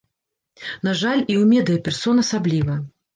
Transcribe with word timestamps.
На 0.87 0.93
жаль, 1.01 1.21
і 1.33 1.35
ў 1.39 1.43
медыя-персон 1.51 2.23
асабліва. 2.23 2.79